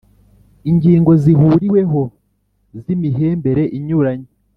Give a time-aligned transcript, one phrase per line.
[0.69, 2.01] Ingingo zihuriweho
[2.83, 4.29] zimihembere inyuranye